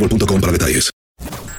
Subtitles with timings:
[0.00, 0.90] boostmobile.com para detalles.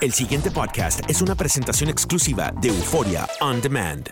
[0.02, 4.10] El siguiente podcast es una presentación exclusiva de Euforia On Demand.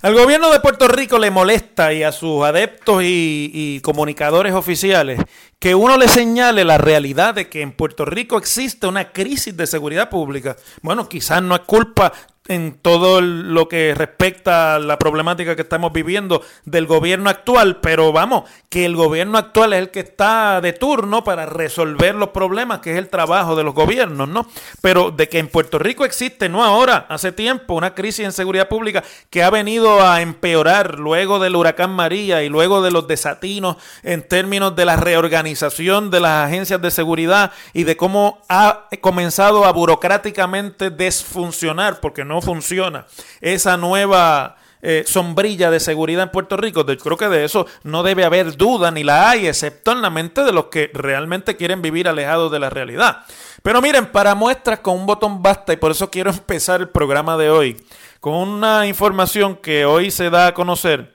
[0.00, 5.20] Al gobierno de Puerto Rico le molesta y a sus adeptos y, y comunicadores oficiales
[5.60, 9.68] que uno le señale la realidad de que en Puerto Rico existe una crisis de
[9.68, 10.56] seguridad pública.
[10.82, 12.12] Bueno, quizás no es culpa
[12.48, 18.12] en todo lo que respecta a la problemática que estamos viviendo del gobierno actual, pero
[18.12, 22.80] vamos, que el gobierno actual es el que está de turno para resolver los problemas,
[22.80, 24.46] que es el trabajo de los gobiernos, ¿no?
[24.80, 28.68] Pero de que en Puerto Rico existe, no ahora, hace tiempo, una crisis en seguridad
[28.68, 33.76] pública que ha venido a empeorar luego del huracán María y luego de los desatinos
[34.02, 39.64] en términos de la reorganización de las agencias de seguridad y de cómo ha comenzado
[39.64, 43.06] a burocráticamente desfuncionar, porque no funciona
[43.40, 46.82] esa nueva eh, sombrilla de seguridad en Puerto Rico.
[46.84, 50.10] De- creo que de eso no debe haber duda ni la hay, excepto en la
[50.10, 53.18] mente de los que realmente quieren vivir alejados de la realidad.
[53.62, 57.36] Pero miren, para muestras con un botón basta y por eso quiero empezar el programa
[57.36, 57.76] de hoy
[58.20, 61.14] con una información que hoy se da a conocer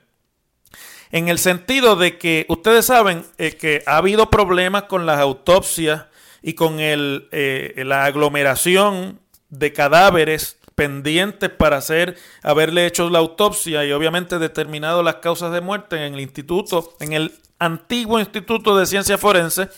[1.10, 6.04] en el sentido de que ustedes saben eh, que ha habido problemas con las autopsias
[6.42, 13.84] y con el, eh, la aglomeración de cadáveres pendientes para hacer, haberle hecho la autopsia
[13.84, 18.86] y obviamente determinado las causas de muerte en el instituto, en el antiguo Instituto de
[18.86, 19.68] Ciencia Forense,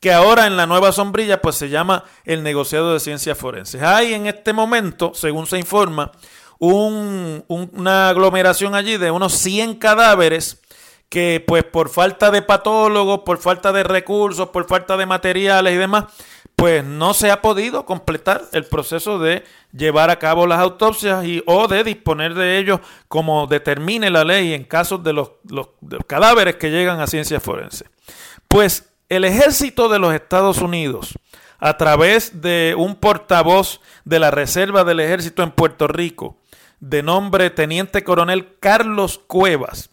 [0.00, 3.82] que ahora en la nueva sombrilla pues se llama el negociado de ciencias forenses.
[3.82, 6.12] Hay en este momento, según se informa,
[6.58, 10.60] un- un- una aglomeración allí de unos 100 cadáveres
[11.08, 15.76] que pues por falta de patólogos, por falta de recursos, por falta de materiales y
[15.78, 16.04] demás,
[16.60, 21.42] pues no se ha podido completar el proceso de llevar a cabo las autopsias y
[21.46, 25.96] o de disponer de ellos como determine la ley en casos de los, los- de
[25.96, 27.88] los cadáveres que llegan a ciencias forenses.
[28.46, 31.14] Pues el ejército de los Estados Unidos,
[31.58, 36.36] a través de un portavoz de la Reserva del Ejército en Puerto Rico,
[36.78, 39.88] de nombre Teniente Coronel Carlos Cuevas,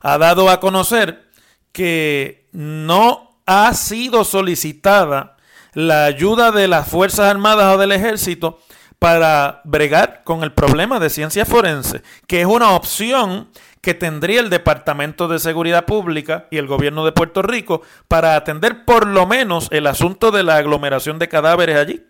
[0.00, 1.28] ha dado a conocer
[1.72, 5.36] que no ha sido solicitada
[5.74, 8.58] la ayuda de las Fuerzas Armadas o del Ejército
[8.98, 13.48] para bregar con el problema de ciencia forense, que es una opción
[13.80, 18.84] que tendría el Departamento de Seguridad Pública y el gobierno de Puerto Rico para atender
[18.84, 22.06] por lo menos el asunto de la aglomeración de cadáveres allí.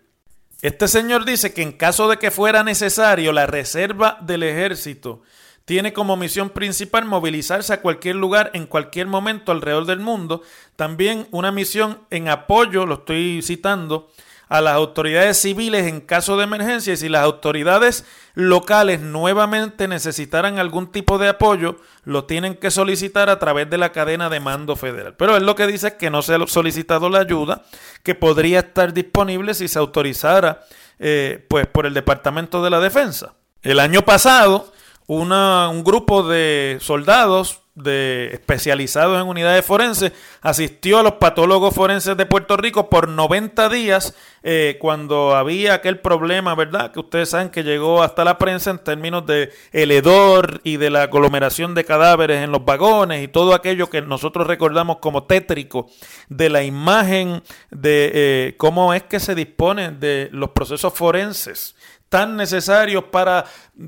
[0.61, 5.23] Este señor dice que en caso de que fuera necesario, la reserva del ejército
[5.65, 10.41] tiene como misión principal movilizarse a cualquier lugar en cualquier momento alrededor del mundo.
[10.75, 14.09] También una misión en apoyo, lo estoy citando,
[14.49, 18.05] a las autoridades civiles en caso de emergencia y si las autoridades
[18.35, 23.91] locales nuevamente necesitaran algún tipo de apoyo, lo tienen que solicitar a través de la
[23.91, 25.15] cadena de mando federal.
[25.15, 27.63] Pero él lo que dice que no se ha solicitado la ayuda,
[28.03, 30.61] que podría estar disponible si se autorizara
[30.99, 33.33] eh, pues, por el Departamento de la Defensa.
[33.63, 34.71] El año pasado,
[35.07, 40.11] un grupo de soldados de especializados en unidades forenses,
[40.41, 45.99] asistió a los patólogos forenses de Puerto Rico por 90 días eh, cuando había aquel
[45.99, 46.91] problema, ¿verdad?
[46.91, 50.91] Que ustedes saben que llegó hasta la prensa en términos de el hedor y de
[50.91, 55.89] la aglomeración de cadáveres en los vagones y todo aquello que nosotros recordamos como tétrico
[56.29, 57.41] de la imagen
[57.71, 61.75] de eh, cómo es que se disponen de los procesos forenses
[62.13, 63.43] tan necesarios para,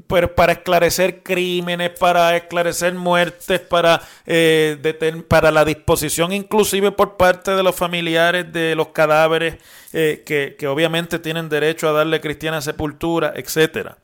[0.08, 7.62] para esclarecer crímenes, para esclarecer muertes, para, eh, para la disposición inclusive por parte de
[7.62, 9.58] los familiares de los cadáveres
[9.94, 14.00] eh, que, que, obviamente tienen derecho a darle cristiana sepultura, etcétera.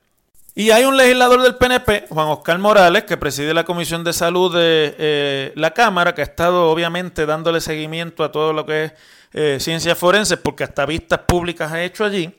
[0.53, 4.53] Y hay un legislador del PNP, Juan Oscar Morales, que preside la Comisión de Salud
[4.55, 8.93] de eh, la Cámara, que ha estado obviamente dándole seguimiento a todo lo que
[9.33, 12.31] es ciencias forenses, porque hasta vistas públicas ha hecho allí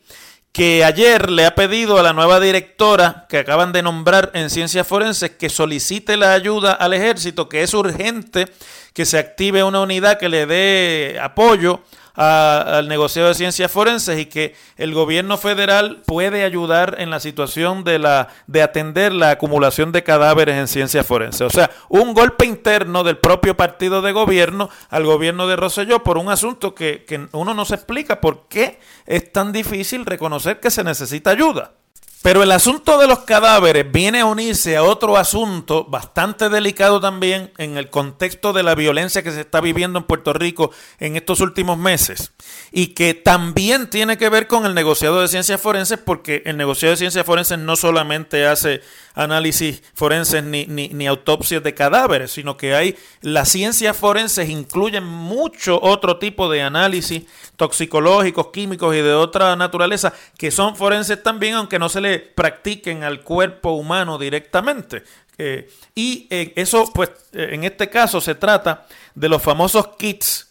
[0.53, 4.87] que ayer le ha pedido a la nueva directora que acaban de nombrar en ciencias
[4.87, 8.47] forenses que solicite la ayuda al ejército, que es urgente
[8.93, 11.81] que se active una unidad que le dé apoyo
[12.15, 17.85] al negociado de ciencias forenses y que el gobierno federal puede ayudar en la situación
[17.85, 21.43] de, la, de atender la acumulación de cadáveres en ciencias forenses.
[21.43, 26.19] O sea, un golpe interno del propio partido de gobierno al gobierno de Rosselló por
[26.19, 30.71] un asunto que, que uno no se explica por qué es tan difícil reconocer que
[30.71, 31.73] se necesita ayuda.
[32.23, 37.51] Pero el asunto de los cadáveres viene a unirse a otro asunto bastante delicado también
[37.59, 40.71] en el contexto de la violencia que se está viviendo en Puerto Rico
[41.01, 42.33] en estos últimos meses
[42.71, 46.93] y que también tiene que ver con el negociado de ciencias forenses porque el negociado
[46.93, 48.83] de ciencias forenses no solamente hace
[49.15, 55.81] análisis forenses ni, ni, autopsias de cadáveres, sino que hay las ciencias forenses incluyen mucho
[55.83, 57.25] otro tipo de análisis
[57.57, 63.05] toxicológicos, químicos y de otra naturaleza que son forenses también, aunque no se le practiquen
[63.05, 65.03] al cuerpo humano directamente.
[65.39, 70.49] Eh, y eh, eso, pues, eh, en este caso se trata de los famosos kits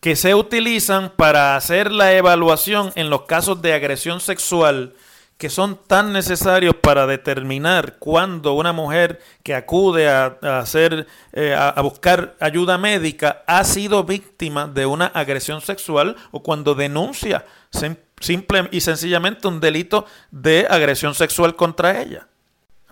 [0.00, 4.94] que se utilizan para hacer la evaluación en los casos de agresión sexual
[5.38, 11.80] que son tan necesarios para determinar cuándo una mujer que acude a, hacer, eh, a,
[11.82, 17.44] buscar ayuda médica ha sido víctima de una agresión sexual o cuando denuncia
[18.20, 22.28] simple y sencillamente un delito de agresión sexual contra ella.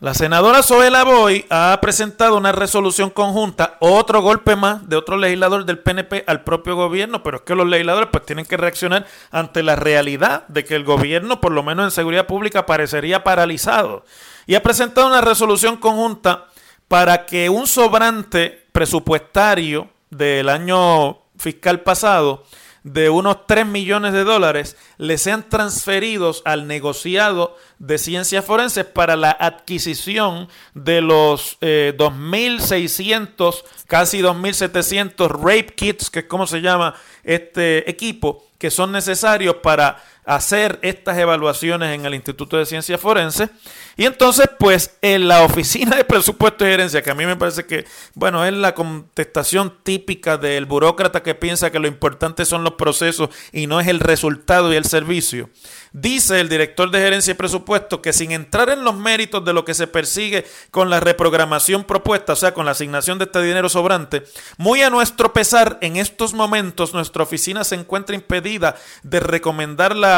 [0.05, 5.65] La senadora Zoela Boy ha presentado una resolución conjunta, otro golpe más de otro legislador
[5.65, 9.63] del PNP al propio gobierno, pero es que los legisladores pues tienen que reaccionar ante
[9.63, 14.05] la realidad de que el gobierno, por lo menos en seguridad pública, parecería paralizado.
[14.45, 16.49] Y ha presentado una resolución conjunta
[16.87, 22.45] para que un sobrante presupuestario del año fiscal pasado
[22.85, 29.17] de unos 3 millones de dólares le sean transferidos al negociado de ciencias forenses para
[29.17, 36.95] la adquisición de los 2.600, eh, casi 2.700 rape kits, que es como se llama
[37.25, 43.51] este equipo, que son necesarios para hacer estas evaluaciones en el Instituto de Ciencias Forenses.
[43.97, 47.65] Y entonces, pues, en la oficina de presupuesto y gerencia, que a mí me parece
[47.65, 47.85] que,
[48.15, 53.29] bueno, es la contestación típica del burócrata que piensa que lo importante son los procesos
[53.53, 55.51] y no es el resultado y el servicio.
[55.93, 59.65] Dice el director de gerencia y presupuesto que sin entrar en los méritos de lo
[59.65, 63.69] que se persigue con la reprogramación propuesta, o sea, con la asignación de este dinero
[63.69, 64.25] sobrante,
[64.57, 70.14] muy a nuestro pesar, en estos momentos nuestra oficina se encuentra impedida de recomendar la,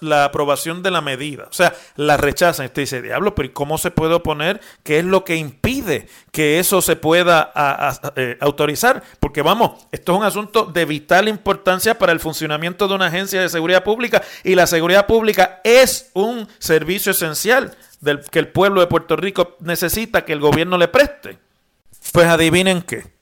[0.00, 1.44] la aprobación de la medida.
[1.48, 2.66] O sea, la rechazan.
[2.66, 4.60] Usted dice, diablo, pero ¿cómo se puede oponer?
[4.82, 7.52] ¿Qué es lo que impide que eso se pueda
[8.16, 9.02] eh, autorizar?
[9.20, 13.40] Porque vamos, esto es un asunto de vital importancia para el funcionamiento de una agencia
[13.40, 18.48] de seguridad pública y la seguridad pública pública es un servicio esencial del que el
[18.48, 21.38] pueblo de Puerto Rico necesita que el gobierno le preste.
[22.12, 23.12] Pues adivinen qué.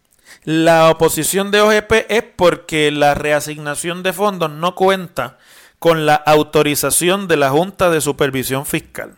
[0.44, 5.36] La oposición de OGP es porque la reasignación de fondos no cuenta
[5.80, 9.16] con la autorización de la Junta de Supervisión Fiscal.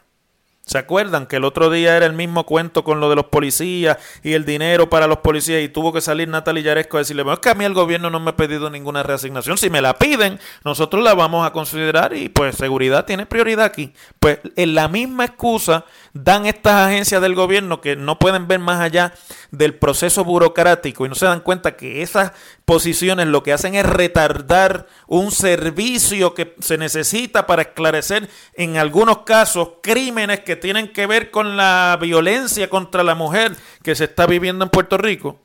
[0.64, 3.98] ¿Se acuerdan que el otro día era el mismo cuento con lo de los policías
[4.22, 7.34] y el dinero para los policías y tuvo que salir Natalia Yaresco a decirle, bueno,
[7.34, 9.98] es que a mí el gobierno no me ha pedido ninguna reasignación, si me la
[9.98, 13.92] piden, nosotros la vamos a considerar y pues seguridad tiene prioridad aquí.
[14.20, 18.80] Pues en la misma excusa dan estas agencias del gobierno que no pueden ver más
[18.80, 19.14] allá
[19.50, 22.32] del proceso burocrático y no se dan cuenta que esas
[22.72, 29.24] posiciones lo que hacen es retardar un servicio que se necesita para esclarecer en algunos
[29.24, 34.26] casos crímenes que tienen que ver con la violencia contra la mujer que se está
[34.26, 35.38] viviendo en Puerto Rico.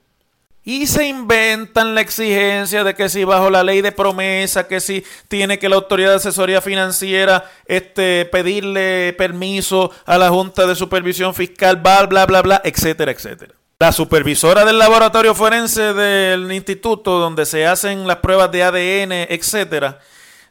[0.63, 5.03] Y se inventan la exigencia de que si bajo la ley de promesa, que si
[5.27, 11.34] tiene que la autoridad de asesoría financiera este, pedirle permiso a la Junta de Supervisión
[11.36, 13.53] Fiscal, bla, bla, bla, bla, etcétera, etcétera.
[13.79, 20.00] La supervisora del laboratorio forense del instituto donde se hacen las pruebas de ADN, etcétera,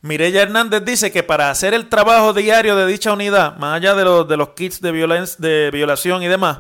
[0.00, 4.04] Mireya Hernández dice que para hacer el trabajo diario de dicha unidad, más allá de
[4.37, 6.59] los, kits de, violación y demás,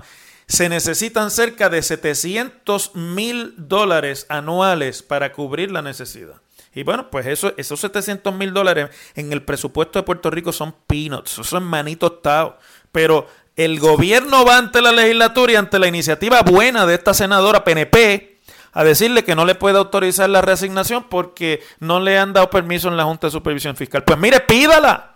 [0.48, 6.42] se necesitan cerca de 700 mil dólares anuales para cubrir la necesidad.
[6.74, 10.74] Y bueno, pues eso, esos 700 mil dólares en el presupuesto de Puerto Rico son
[10.88, 12.54] peanuts, son manitos taos.
[12.90, 17.64] Pero el gobierno va ante la legislatura y ante la iniciativa buena de esta senadora
[17.64, 18.36] PNP
[18.72, 22.88] a decirle que no le puede autorizar la reasignación porque no le han dado permiso
[22.88, 24.04] en la Junta de Supervisión Fiscal.
[24.04, 25.14] Pues mire, pídala.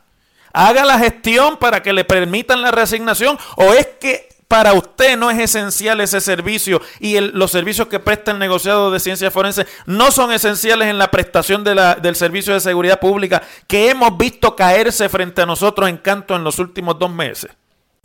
[0.55, 3.39] Haga la gestión para que le permitan la reasignación.
[3.57, 8.31] O es que para usted no es esencial ese servicio y los servicios que presta
[8.31, 12.99] el negociado de ciencia forense no son esenciales en la prestación del servicio de seguridad
[12.99, 17.51] pública que hemos visto caerse frente a nosotros en canto en los últimos dos meses.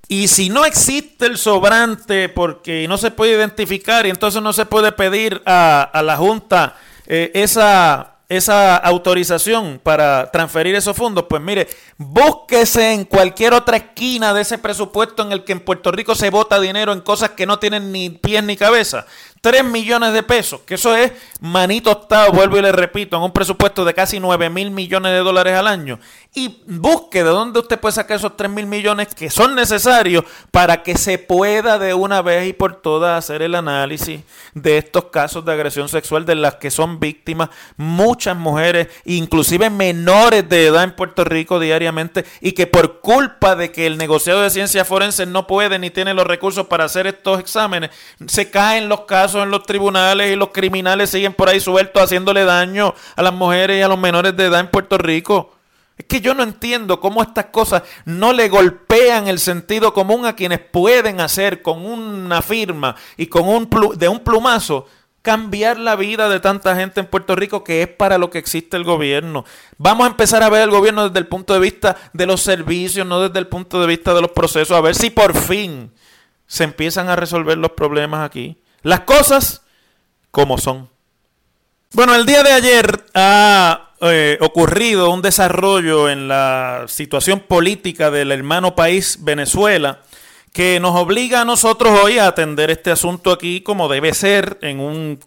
[0.07, 4.65] Y si no existe el sobrante porque no se puede identificar y entonces no se
[4.65, 6.75] puede pedir a, la Junta
[7.07, 14.33] eh, esa esa autorización para transferir esos fondos, pues mire, búsquese en cualquier otra esquina
[14.33, 17.45] de ese presupuesto en el que en Puerto Rico se vota dinero en cosas que
[17.45, 19.05] no tienen ni pies ni cabeza.
[19.45, 23.31] 3 millones de pesos, que eso es manito octavo, vuelvo y le repito, en un
[23.31, 25.99] presupuesto de casi 9 mil millones de dólares al año.
[26.33, 30.81] Y busque de dónde usted puede sacar esos 3 mil millones que son necesarios para
[30.81, 34.21] que se pueda de una vez y por todas hacer el análisis
[34.55, 40.49] de estos casos de agresión sexual de las que son víctimas muchas mujeres, inclusive menores
[40.49, 44.49] de edad en Puerto Rico diariamente, y que por culpa de que el negociado de
[44.49, 47.91] ciencias forenses no puede ni tiene los recursos para hacer estos exámenes,
[48.25, 52.45] se caen los casos en los tribunales y los criminales siguen por ahí sueltos haciéndole
[52.45, 55.51] daño a las mujeres y a los menores de edad en Puerto Rico.
[55.97, 60.35] Es que yo no entiendo cómo estas cosas no le golpean el sentido común a
[60.35, 64.87] quienes pueden hacer con una firma y con un de un plumazo
[65.21, 68.77] cambiar la vida de tanta gente en Puerto Rico que es para lo que existe
[68.77, 69.43] el gobierno.
[69.77, 73.07] Vamos a empezar a ver el gobierno desde el punto de vista de los servicios,
[73.07, 75.91] no desde el punto de vista de los procesos, a ver si por fin
[76.45, 78.61] se empiezan a resolver los problemas aquí.
[78.85, 79.63] Las cosas
[80.29, 80.87] como son.
[81.93, 88.31] Bueno, el día de ayer ha eh, ocurrido un desarrollo en la situación política del
[88.31, 90.03] hermano país Venezuela
[90.55, 94.79] que nos obliga a nosotros hoy a atender este asunto aquí como debe ser en
[94.79, 95.19] un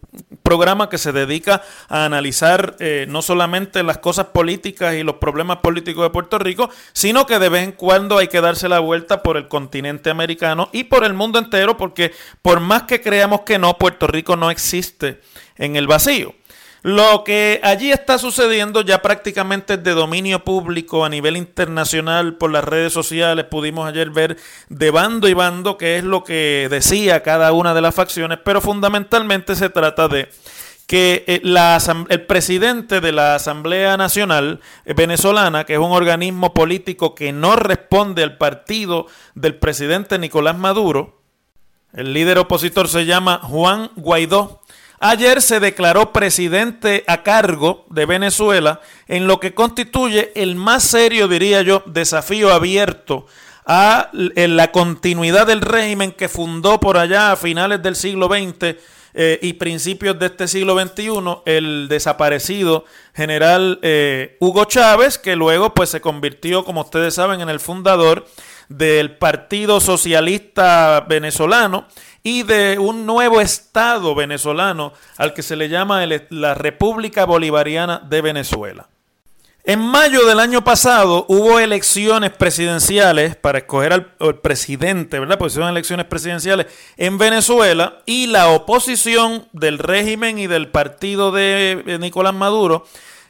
[0.42, 5.58] programa que se dedica a analizar eh, no solamente las cosas políticas y los problemas
[5.58, 9.22] políticos de Puerto Rico, sino que de vez en cuando hay que darse la vuelta
[9.22, 13.58] por el continente americano y por el mundo entero, porque por más que creamos que
[13.58, 15.20] no, Puerto Rico no existe
[15.58, 16.32] en el vacío.
[16.88, 22.50] Lo que allí está sucediendo ya prácticamente es de dominio público a nivel internacional por
[22.50, 23.44] las redes sociales.
[23.44, 24.38] Pudimos ayer ver
[24.70, 28.62] de bando y bando qué es lo que decía cada una de las facciones, pero
[28.62, 30.30] fundamentalmente se trata de
[30.86, 31.42] que eh,
[32.08, 38.22] el presidente de la Asamblea Nacional venezolana, que es un organismo político que no responde
[38.22, 41.20] al partido del presidente Nicolás Maduro,
[41.92, 44.62] el líder opositor se llama Juan Guaidó,
[45.00, 51.28] Ayer se declaró presidente a cargo de Venezuela en lo que constituye el más serio,
[51.28, 53.26] diría yo, desafío abierto
[53.64, 58.76] a la continuidad del régimen que fundó por allá a finales del siglo XX
[59.14, 61.10] eh, y principios de este siglo XXI
[61.44, 67.48] el desaparecido general eh, Hugo Chávez, que luego pues se convirtió, como ustedes saben, en
[67.48, 68.26] el fundador
[68.68, 71.86] del Partido Socialista Venezolano
[72.22, 78.22] y de un nuevo Estado venezolano al que se le llama la República Bolivariana de
[78.22, 78.88] Venezuela.
[79.64, 85.36] En mayo del año pasado hubo elecciones presidenciales para escoger al, presidente, ¿verdad?
[85.36, 91.98] Porque son elecciones presidenciales en Venezuela y la oposición del régimen y del partido de
[92.00, 92.86] Nicolás Maduro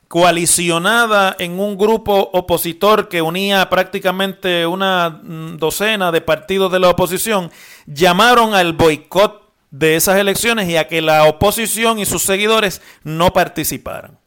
[0.09, 6.89] coalicionada en un grupo opositor que unía prácticamente una mm, docena de partidos de la
[6.89, 7.51] oposición,
[7.87, 13.35] llamaron al boicot de esas elecciones y a que la oposición y sus seguidores no
[13.35, 14.19] participaran.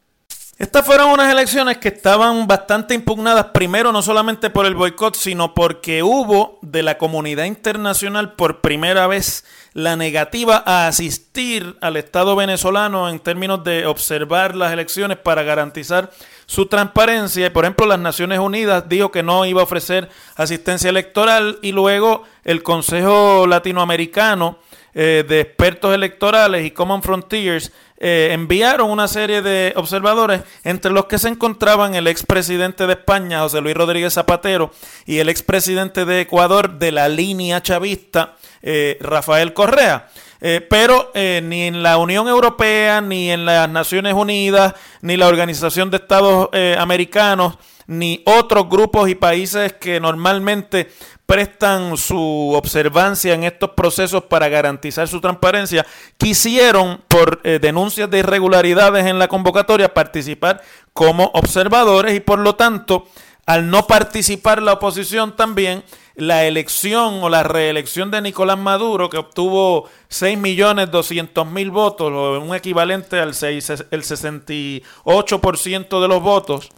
[0.62, 5.54] Estas fueron unas elecciones que estaban bastante impugnadas, primero no solamente por el boicot, sino
[5.54, 12.36] porque hubo de la comunidad internacional por primera vez la negativa a asistir al Estado
[12.36, 16.12] venezolano en términos de observar las elecciones para garantizar
[16.46, 17.52] su transparencia.
[17.52, 22.22] Por ejemplo, las Naciones Unidas dijo que no iba a ofrecer asistencia electoral y luego
[22.44, 24.58] el Consejo Latinoamericano
[24.94, 27.72] eh, de Expertos Electorales y Common Frontiers
[28.04, 33.42] eh, enviaron una serie de observadores, entre los que se encontraban el expresidente de España,
[33.42, 34.72] José Luis Rodríguez Zapatero,
[35.06, 40.08] y el expresidente de Ecuador de la línea chavista, eh, Rafael Correa.
[40.40, 45.88] Eh, pero ni en la Unión Europea, ni en las Naciones Unidas, ni la Organización
[45.92, 47.56] de Estados Americanos,
[47.86, 50.90] ni otros grupos y países que normalmente
[51.26, 55.86] prestan su observancia en estos procesos para garantizar su transparencia,
[56.18, 60.62] quisieron, por eh, denuncias de irregularidades en la convocatoria, participar
[60.92, 63.06] como observadores y por lo tanto,
[63.46, 65.82] al no participar la oposición también,
[66.14, 73.18] la elección o la reelección de Nicolás Maduro, que obtuvo 6.200.000 votos, o un equivalente
[73.18, 76.68] al 6, el 68% de los votos,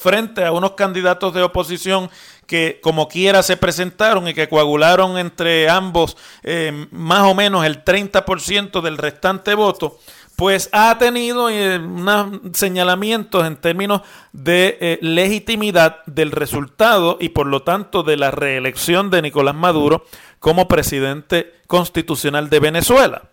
[0.00, 2.08] frente a unos candidatos de oposición
[2.46, 7.84] que como quiera se presentaron y que coagularon entre ambos eh, más o menos el
[7.84, 9.98] 30% del restante voto,
[10.36, 14.00] pues ha tenido eh, unos señalamientos en términos
[14.32, 20.06] de eh, legitimidad del resultado y por lo tanto de la reelección de Nicolás Maduro
[20.38, 23.29] como presidente constitucional de Venezuela.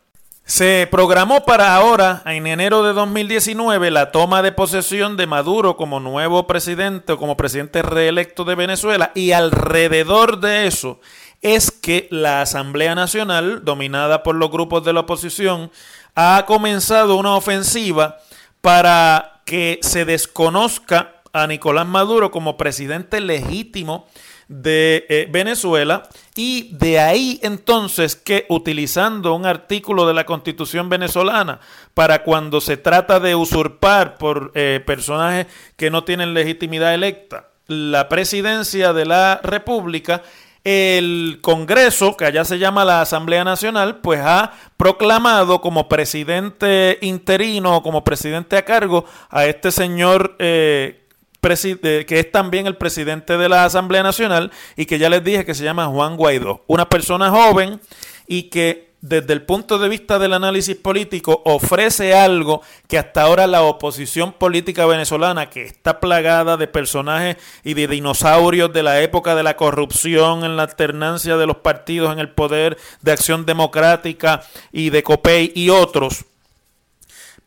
[0.47, 5.99] Se programó para ahora, en enero de 2019, la toma de posesión de Maduro como
[5.99, 9.11] nuevo presidente o como presidente reelecto de Venezuela.
[9.13, 11.01] Y alrededor de eso
[11.41, 15.69] es que la Asamblea Nacional, dominada por los grupos de la oposición,
[16.15, 18.15] ha comenzado una ofensiva
[18.61, 24.07] para que se desconozca a Nicolás Maduro como presidente legítimo
[24.47, 26.03] de eh, Venezuela
[26.35, 31.59] y de ahí entonces que utilizando un artículo de la constitución venezolana
[31.93, 38.09] para cuando se trata de usurpar por eh, personajes que no tienen legitimidad electa la
[38.09, 40.23] presidencia de la República,
[40.63, 47.81] el Congreso, que allá se llama la Asamblea Nacional, pues ha proclamado como presidente interino,
[47.83, 51.06] como presidente a cargo, a este señor eh,
[51.55, 55.55] que es también el presidente de la Asamblea Nacional y que ya les dije que
[55.55, 56.63] se llama Juan Guaidó.
[56.67, 57.79] Una persona joven
[58.27, 63.47] y que desde el punto de vista del análisis político ofrece algo que hasta ahora
[63.47, 69.35] la oposición política venezolana, que está plagada de personajes y de dinosaurios de la época
[69.35, 74.41] de la corrupción, en la alternancia de los partidos en el poder, de acción democrática
[74.71, 76.25] y de COPEI y otros,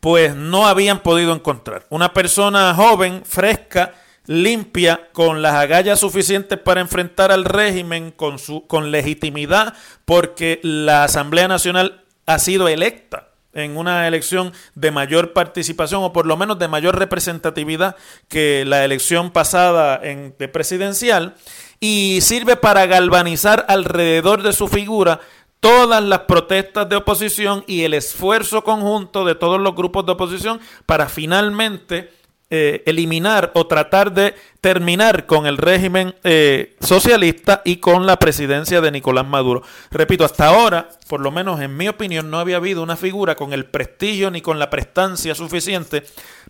[0.01, 1.85] pues no habían podido encontrar.
[1.89, 3.93] Una persona joven, fresca,
[4.25, 11.05] limpia, con las agallas suficientes para enfrentar al régimen con, su, con legitimidad, porque la
[11.05, 16.57] Asamblea Nacional ha sido electa en una elección de mayor participación o por lo menos
[16.57, 17.95] de mayor representatividad
[18.27, 21.35] que la elección pasada en, de presidencial
[21.79, 25.19] y sirve para galvanizar alrededor de su figura
[25.61, 30.59] todas las protestas de oposición y el esfuerzo conjunto de todos los grupos de oposición
[30.85, 32.09] para finalmente
[32.49, 38.81] eh, eliminar o tratar de terminar con el régimen eh, socialista y con la presidencia
[38.81, 39.61] de Nicolás Maduro.
[39.91, 43.53] Repito, hasta ahora, por lo menos en mi opinión, no había habido una figura con
[43.53, 46.03] el prestigio ni con la prestancia suficiente,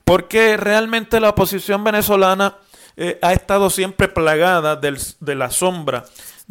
[0.05, 2.55] porque realmente la oposición venezolana
[2.95, 6.05] eh, ha estado siempre plagada de la sombra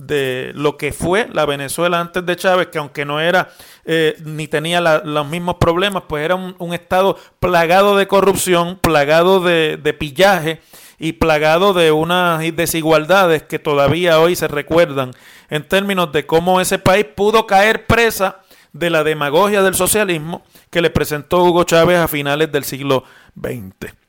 [0.06, 3.50] de lo que fue la Venezuela antes de Chávez, que aunque no era
[3.84, 9.78] eh, ni tenía los mismos problemas, pues era un, estado plagado de corrupción, plagado de,
[9.82, 10.60] de pillaje
[10.98, 15.12] y plagado de unas desigualdades que todavía hoy se recuerdan
[15.48, 18.40] en términos de cómo ese país pudo caer presa
[18.72, 23.99] de la demagogia del socialismo que le presentó Hugo Chávez a finales del siglo XX.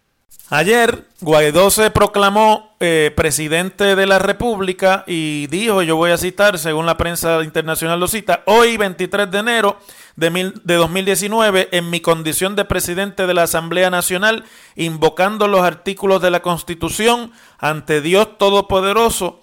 [0.53, 6.59] Ayer Guaidó se proclamó eh, presidente de la República y dijo, yo voy a citar,
[6.59, 9.79] según la prensa internacional lo cita, hoy 23 de enero
[10.17, 14.43] de, de 2019, en mi condición de presidente de la Asamblea Nacional,
[14.75, 19.39] invocando los artículos de la Constitución ante Dios Todopoderoso,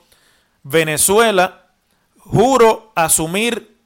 [0.63, 1.69] Venezuela,
[2.19, 3.78] juro asumir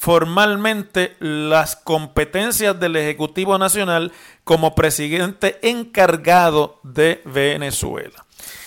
[0.00, 4.12] formalmente las competencias del Ejecutivo Nacional
[4.44, 8.24] como presidente encargado de Venezuela.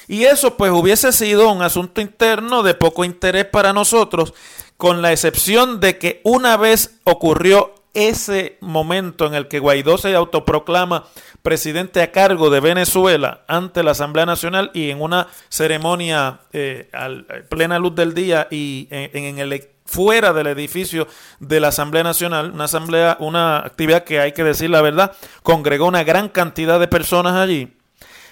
[0.08, 4.36] Y eso pues hubiese sido un asunto interno de poco interés para nosotros,
[4.78, 10.14] con la excepción de que una vez ocurrió ese momento en el que Guaidó se
[10.14, 11.06] autoproclama
[11.42, 17.10] presidente a cargo de Venezuela ante la Asamblea Nacional y en una ceremonia eh, a
[17.50, 19.54] plena luz del día y en, el
[19.94, 21.08] fuera del edificio
[21.40, 25.86] de la Asamblea Nacional, una asamblea, una actividad que hay que decir la verdad, congregó
[25.86, 27.78] una gran cantidad de personas allí.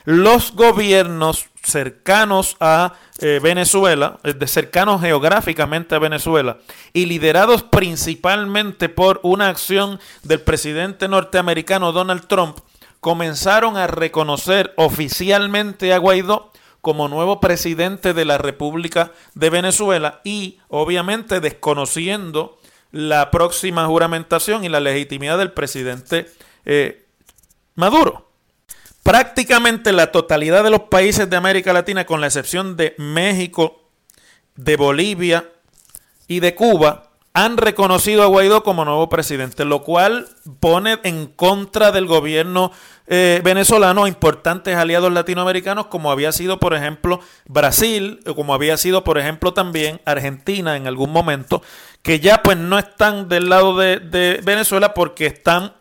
[0.04, 6.58] Los gobiernos cercanos a eh, Venezuela, de cercanos geográficamente a Venezuela,
[6.94, 12.58] y liderados principalmente por una acción del presidente norteamericano Donald Trump,
[13.00, 16.51] comenzaron a reconocer oficialmente a Guaidó
[16.82, 22.60] como nuevo presidente de la República de Venezuela y obviamente desconociendo
[22.92, 26.30] la próxima juramentación y la legitimidad del presidente
[26.66, 27.06] eh,
[27.76, 28.30] Maduro.
[29.04, 33.82] Prácticamente la totalidad de los países de América Latina, con la excepción de México,
[34.56, 35.50] de Bolivia
[36.28, 40.28] y de Cuba, han reconocido a Guaidó como nuevo presidente, lo cual
[40.60, 42.72] pone en contra del gobierno
[43.08, 49.04] eh, venezolano a importantes aliados latinoamericanos, como había sido, por ejemplo, Brasil, como había sido,
[49.04, 51.62] por ejemplo, también Argentina en algún momento,
[52.02, 55.74] que ya pues no están del lado de, de Venezuela porque están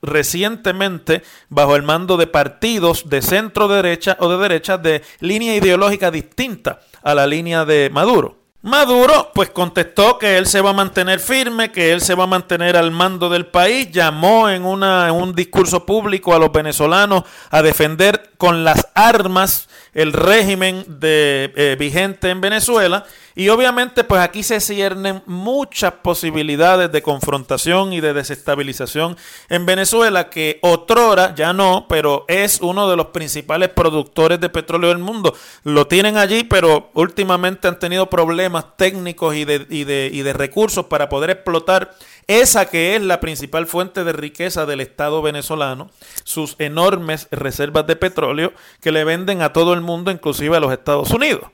[0.00, 6.10] recientemente bajo el mando de partidos de centro derecha o de derecha de línea ideológica
[6.10, 8.37] distinta a la línea de Maduro.
[8.60, 12.26] Maduro pues contestó que él se va a mantener firme, que él se va a
[12.26, 17.62] mantener al mando del país, llamó en, una, un discurso público a los venezolanos a
[17.62, 24.42] defender con las armas el régimen de, eh, vigente en Venezuela y obviamente pues aquí
[24.42, 29.16] se ciernen muchas posibilidades de confrontación y de desestabilización
[29.48, 34.90] en Venezuela que otrora ya no, pero es uno de los principales productores de petróleo
[34.90, 35.34] del mundo.
[35.64, 40.32] Lo tienen allí, pero últimamente han tenido problemas técnicos y de, y de, y de
[40.32, 41.94] recursos para poder explotar
[42.28, 45.90] esa que es la principal fuente de riqueza del Estado venezolano,
[46.24, 50.72] sus enormes reservas de petróleo que le venden a todo el mundo, inclusive a los
[50.72, 51.50] Estados Unidos.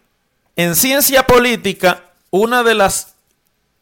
[0.57, 3.15] En ciencia política, una de las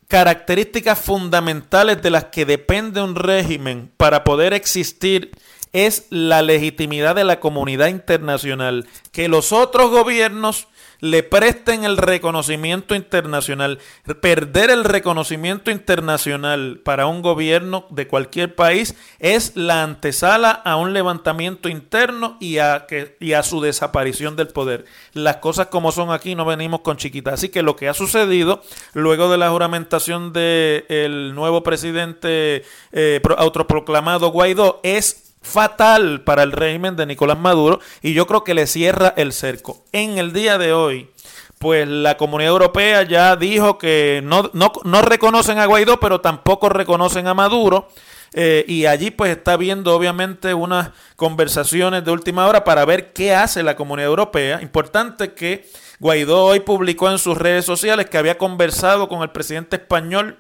[0.07, 5.33] características fundamentales de las que depende un régimen para poder existir
[5.72, 10.68] es la legitimidad de la comunidad internacional, que los otros gobiernos
[11.02, 13.80] le presten el reconocimiento internacional.
[14.20, 20.92] Perder el reconocimiento internacional para un gobierno de cualquier país es la antesala a un
[20.92, 24.84] levantamiento interno y a, que, y a su desaparición del poder.
[25.12, 27.34] Las cosas como son aquí no venimos con chiquitas.
[27.34, 28.62] Así que lo que ha sucedido
[28.94, 36.96] luego de la juramentación del nuevo presidente eh, autoproclamado Guaidó es fatal para el régimen
[36.96, 39.85] de Nicolás Maduro y yo creo que le cierra el cerco.
[39.92, 41.11] En el día de hoy,
[41.59, 47.28] pues la comunidad europea ya dijo que no, no, reconocen a Guaidó, pero tampoco reconocen
[47.28, 47.88] a Maduro.
[48.35, 53.35] Eh, y allí pues está viendo obviamente unas conversaciones de última hora para ver qué
[53.35, 54.62] hace la comunidad europea.
[54.62, 55.68] Importante que
[56.00, 60.38] Guaidó hoy publicó en sus redes sociales que había conversado con el presidente español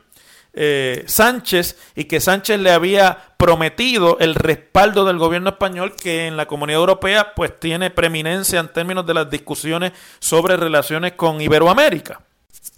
[0.54, 6.36] eh, Sánchez y que Sánchez le había prometido el respaldo del gobierno español que en
[6.36, 12.20] la comunidad europea pues tiene preeminencia en términos de las discusiones sobre relaciones con Iberoamérica.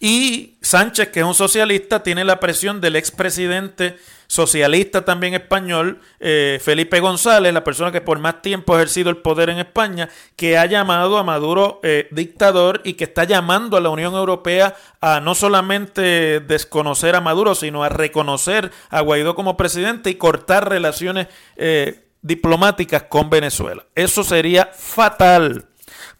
[0.01, 6.59] Y Sánchez, que es un socialista, tiene la presión del expresidente socialista también español, eh,
[6.63, 10.59] Felipe González, la persona que por más tiempo ha ejercido el poder en España, que
[10.59, 15.21] ha llamado a Maduro eh, dictador y que está llamando a la Unión Europea a
[15.21, 21.29] no solamente desconocer a Maduro, sino a reconocer a Guaidó como presidente y cortar relaciones
[21.57, 23.85] eh, diplomáticas con Venezuela.
[23.95, 25.67] Eso sería fatal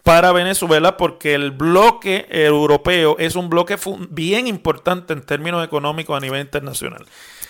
[0.05, 3.75] para Venezuela porque el bloque europeo es un bloque
[4.11, 7.03] bien importante en términos económicos a nivel internacional.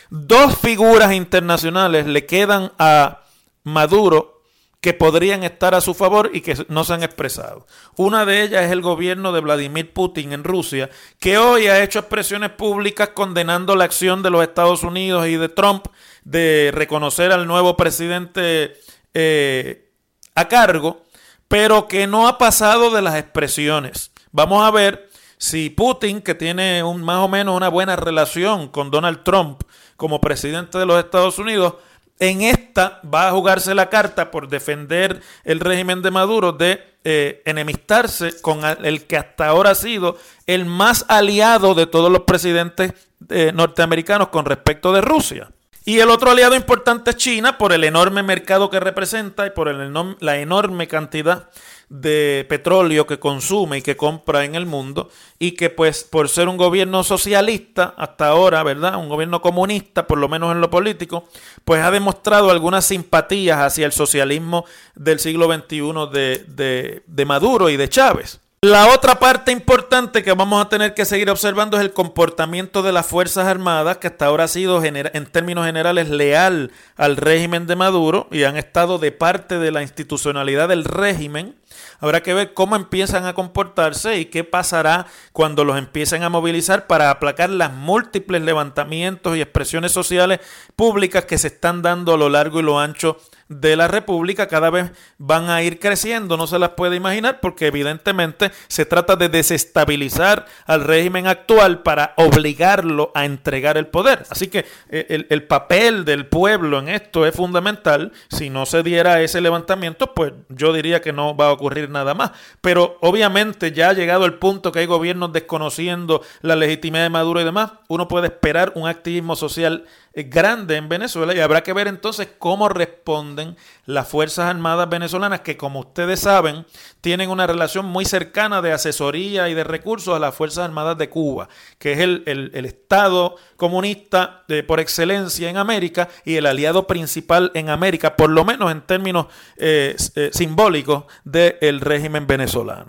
[0.09, 3.23] Dos figuras internacionales le quedan a
[3.65, 4.41] Maduro
[4.79, 7.67] que podrían estar a su favor y que no se han expresado.
[7.97, 10.89] Una de ellas es el gobierno de Vladimir Putin en Rusia,
[11.19, 15.49] que hoy ha hecho expresiones públicas condenando la acción de los Estados Unidos y de
[15.49, 15.87] Trump
[16.23, 18.77] de reconocer al nuevo presidente
[19.13, 19.91] eh,
[20.35, 21.04] a cargo
[21.47, 24.11] pero que no ha pasado de las expresiones.
[24.31, 28.91] Vamos a ver si Putin, que tiene un, más o menos una buena relación con
[28.91, 29.61] Donald Trump
[29.95, 31.75] como presidente de los Estados Unidos,
[32.19, 37.41] en esta va a jugarse la carta por defender el régimen de Maduro de eh,
[37.45, 42.93] enemistarse con el que hasta ahora ha sido el más aliado de todos los presidentes
[43.29, 45.51] eh, norteamericanos con respecto de Rusia.
[45.87, 49.71] Y el otro aliado importante es China por el enorme mercado que representa y por
[50.19, 51.49] la enorme cantidad
[51.89, 56.47] de petróleo que consume y que compra en el mundo y que pues por ser
[56.47, 58.95] un gobierno socialista hasta ahora, ¿verdad?
[58.95, 61.25] Un gobierno comunista, por lo menos en lo político,
[61.63, 67.69] pues ha demostrado algunas simpatías hacia el socialismo del siglo XXI de, de, de Maduro
[67.69, 68.39] y de Chávez.
[68.65, 72.91] La otra parte importante que vamos a tener que seguir observando es el comportamiento de
[72.91, 77.75] las Fuerzas Armadas, que hasta ahora ha sido en términos generales leal al régimen de
[77.75, 81.53] Maduro y han estado de parte de la institucionalidad del régimen.
[81.99, 86.87] Habrá que ver cómo empiezan a comportarse y qué pasará cuando los empiecen a movilizar
[86.87, 90.39] para aplacar las múltiples levantamientos y expresiones sociales
[90.75, 94.69] públicas que se están dando a lo largo y lo ancho de la República cada
[94.69, 99.29] vez van a ir creciendo, no se las puede imaginar, porque evidentemente se trata de
[99.29, 104.25] desestabilizar al régimen actual para obligarlo a entregar el poder.
[104.29, 108.11] Así que eh, el, el papel del pueblo en esto es fundamental.
[108.29, 112.13] Si no se diera ese levantamiento, pues yo diría que no va a ocurrir nada
[112.13, 112.31] más.
[112.61, 117.41] Pero obviamente ya ha llegado el punto que hay gobiernos desconociendo la legitimidad de Maduro
[117.41, 121.87] y demás, uno puede esperar un activismo social grande en Venezuela y habrá que ver
[121.87, 126.65] entonces cómo responden las Fuerzas Armadas venezolanas que como ustedes saben
[127.01, 131.09] tienen una relación muy cercana de asesoría y de recursos a las Fuerzas Armadas de
[131.09, 137.51] Cuba, que es el, Estado comunista de, por excelencia en América y el aliado principal
[137.53, 142.87] en América, por lo menos en términos eh, eh, simbólicos del régimen venezolano.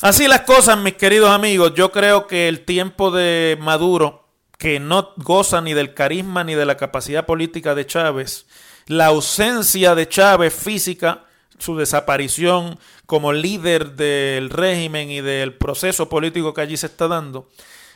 [0.00, 4.23] Así las cosas, mis queridos amigos, yo creo que el tiempo de Maduro
[4.64, 8.46] que no goza ni del carisma ni de la capacidad política de Chávez,
[8.86, 11.24] la ausencia de Chávez física,
[11.58, 17.46] su desaparición como líder del régimen y del proceso político que allí se está dando,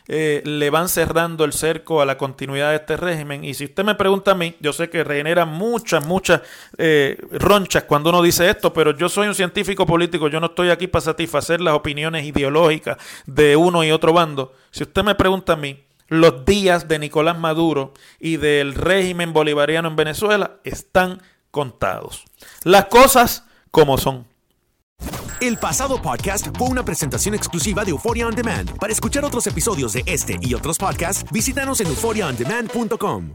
[0.09, 3.45] eh, le van cerrando el cerco a la continuidad de este régimen.
[3.45, 6.43] Y si usted me pregunta a mí, yo sé que genera muchas, muchas
[6.77, 10.69] eh, ronchas cuando uno dice esto, pero yo soy un científico político, yo no estoy
[10.69, 14.53] aquí para satisfacer las opiniones ideológicas de uno y otro bando.
[14.71, 19.89] Si usted me pregunta a mí, los días de Nicolás Maduro y del régimen bolivariano
[19.89, 22.25] en Venezuela están contados.
[22.65, 24.27] Las cosas como son.
[25.41, 28.77] El pasado podcast fue una presentación exclusiva de Euphoria On Demand.
[28.79, 33.35] Para escuchar otros episodios de este y otros podcasts, visítanos en euphoriaondemand.com.